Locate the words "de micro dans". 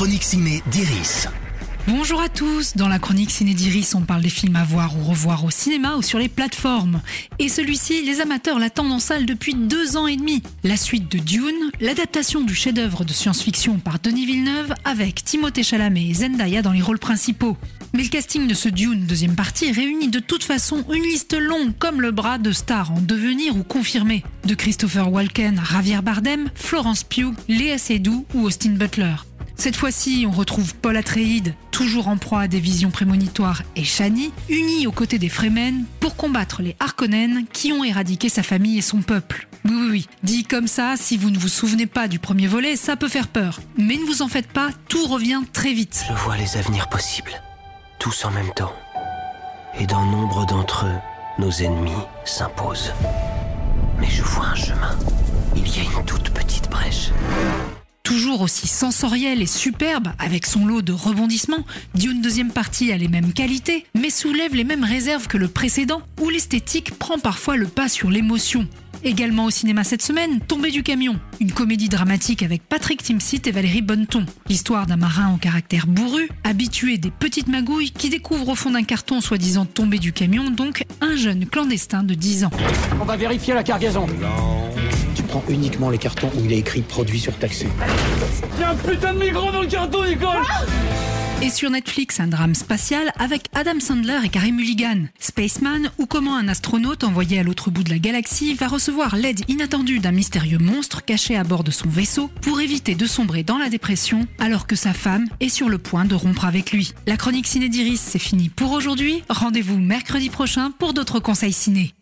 89.14-89.60